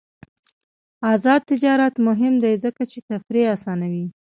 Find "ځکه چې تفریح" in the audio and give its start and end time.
2.63-3.47